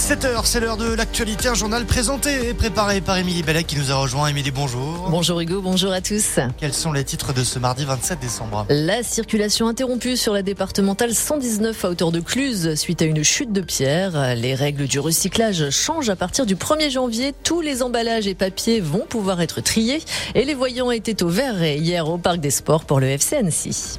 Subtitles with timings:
[0.00, 3.92] 7h, c'est l'heure de l'actualité, un journal présenté et préparé par Émilie Bellec qui nous
[3.92, 4.28] a rejoint.
[4.28, 5.08] Émilie, bonjour.
[5.10, 6.40] Bonjour Hugo, bonjour à tous.
[6.58, 8.64] Quels sont les titres de ce mardi 27 décembre?
[8.70, 13.52] La circulation interrompue sur la départementale 119 à hauteur de Cluse suite à une chute
[13.52, 14.34] de pierre.
[14.36, 17.34] Les règles du recyclage changent à partir du 1er janvier.
[17.44, 20.02] Tous les emballages et papiers vont pouvoir être triés
[20.34, 23.98] et les voyants étaient au vert hier au Parc des Sports pour le FC Annecy.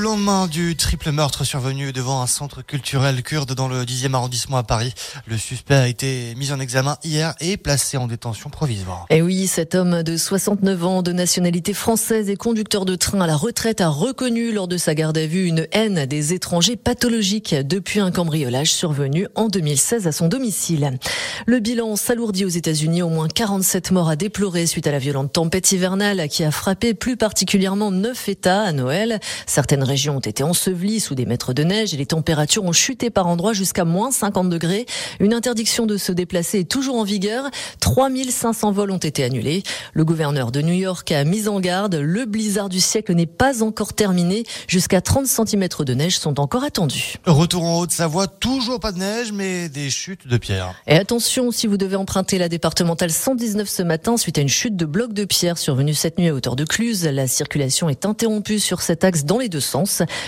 [0.00, 4.62] Lendemain du triple meurtre survenu devant un centre culturel kurde dans le 10e arrondissement à
[4.62, 4.94] Paris,
[5.26, 9.04] le suspect a été mis en examen hier et placé en détention provisoire.
[9.10, 13.26] Et oui, cet homme de 69 ans, de nationalité française et conducteur de train à
[13.26, 17.54] la retraite, a reconnu lors de sa garde à vue une haine des étrangers pathologique
[17.54, 20.98] depuis un cambriolage survenu en 2016 à son domicile.
[21.44, 25.34] Le bilan s'alourdit aux États-Unis, au moins 47 morts à déplorer suite à la violente
[25.34, 29.20] tempête hivernale qui a frappé plus particulièrement neuf États à Noël.
[29.44, 33.10] Certaines régions ont été ensevelies sous des mètres de neige et les températures ont chuté
[33.10, 34.86] par endroits jusqu'à moins 50 degrés.
[35.18, 37.50] Une interdiction de se déplacer est toujours en vigueur.
[37.80, 39.64] 3500 vols ont été annulés.
[39.92, 41.96] Le gouverneur de New York a mis en garde.
[41.96, 44.44] Le blizzard du siècle n'est pas encore terminé.
[44.68, 47.16] Jusqu'à 30 cm de neige sont encore attendus.
[47.26, 50.74] Retour en Haute-Savoie, toujours pas de neige, mais des chutes de pierre.
[50.86, 54.76] Et attention, si vous devez emprunter la départementale 119 ce matin suite à une chute
[54.76, 58.60] de blocs de pierre survenue cette nuit à hauteur de Cluse, la circulation est interrompue
[58.60, 59.79] sur cet axe dans les deux sens.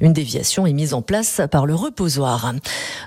[0.00, 2.54] Une déviation est mise en place par le reposoir.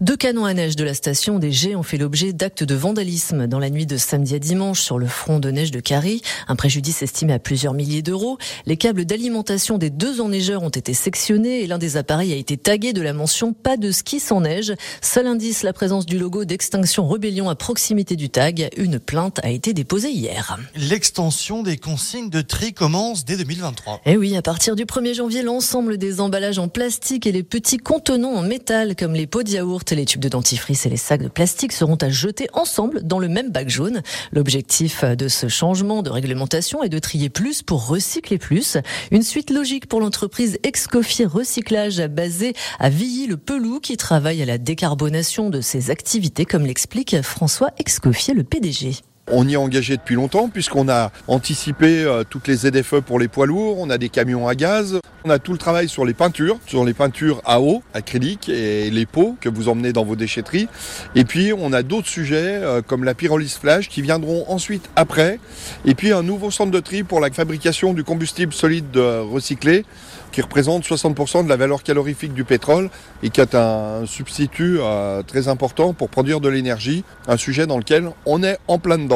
[0.00, 3.46] Deux canons à neige de la station des G ont fait l'objet d'actes de vandalisme
[3.46, 6.22] dans la nuit de samedi à dimanche sur le front de neige de Carrie.
[6.48, 8.38] Un préjudice estimé à plusieurs milliers d'euros.
[8.66, 12.56] Les câbles d'alimentation des deux enneigeurs ont été sectionnés et l'un des appareils a été
[12.56, 14.74] tagué de la mention pas de ski sans neige.
[15.00, 18.68] Seul indice, la présence du logo d'extinction rébellion à proximité du tag.
[18.76, 20.58] Une plainte a été déposée hier.
[20.74, 24.00] L'extension des consignes de tri commence dès 2023.
[24.06, 27.76] Et oui, à partir du 1er janvier, l'ensemble des emballages en plastique et les petits
[27.76, 31.22] contenants en métal comme les pots de yaourt, les tubes de dentifrice et les sacs
[31.22, 34.02] de plastique seront à jeter ensemble dans le même bac jaune.
[34.32, 38.78] L'objectif de ce changement de réglementation est de trier plus pour recycler plus.
[39.10, 45.50] Une suite logique pour l'entreprise Excoffier Recyclage basée à Villy-le-Pelou qui travaille à la décarbonation
[45.50, 48.96] de ses activités comme l'explique François Excoffier, le PDG.
[49.30, 53.28] On y est engagé depuis longtemps puisqu'on a anticipé euh, toutes les ZFE pour les
[53.28, 56.12] poids lourds, on a des camions à gaz, on a tout le travail sur les
[56.12, 60.14] peintures, sur les peintures à eau, acrylique et les pots que vous emmenez dans vos
[60.14, 60.68] déchetteries.
[61.14, 65.40] Et puis on a d'autres sujets euh, comme la pyrolyse flash qui viendront ensuite après.
[65.86, 69.86] Et puis un nouveau centre de tri pour la fabrication du combustible solide recyclé
[70.34, 72.90] qui représente 60% de la valeur calorifique du pétrole
[73.22, 77.78] et qui est un substitut euh, très important pour produire de l'énergie, un sujet dans
[77.78, 79.13] lequel on est en plein dedans.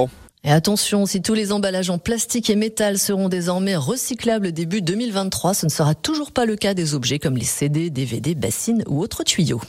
[0.49, 5.53] Et attention, si tous les emballages en plastique et métal seront désormais recyclables début 2023,
[5.53, 9.03] ce ne sera toujours pas le cas des objets comme les CD, DVD, bassines ou
[9.03, 9.61] autres tuyaux.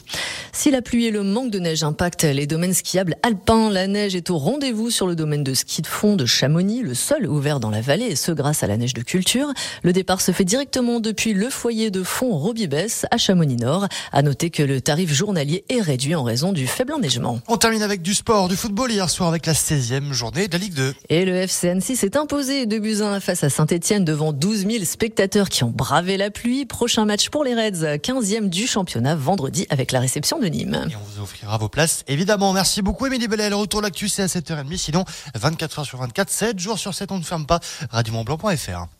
[0.54, 4.14] Si la pluie et le manque de neige impactent les domaines skiables alpins, la neige
[4.14, 7.60] est au rendez-vous sur le domaine de ski de fond de Chamonix, le seul ouvert
[7.60, 9.52] dans la vallée et ce grâce à la neige de culture.
[9.82, 13.86] Le départ se fait directement depuis le foyer de fond Robibès à Chamonix-Nord.
[14.12, 17.38] À noter que le tarif journalier est réduit en raison du faible enneigement.
[17.48, 20.58] On termine avec du sport, du football hier soir avec la 16e journée de la
[20.58, 20.94] Ligue 2.
[21.08, 25.64] Et le FCNC s'est imposé de 1 face à Saint-Etienne devant 12 000 spectateurs qui
[25.64, 26.66] ont bravé la pluie.
[26.66, 30.88] Prochain match pour les Reds, 15e du championnat vendredi avec la réception de Nîmes.
[30.90, 32.52] Et on vous offrira vos places, évidemment.
[32.52, 33.54] Merci beaucoup, Émilie Bellel.
[33.54, 34.76] Retour l'actu, c'est à 7h30.
[34.76, 35.04] Sinon,
[35.38, 37.60] 24h sur 24, 7 jours sur 7, on ne ferme pas.
[37.90, 38.99] radiomontblanc.fr.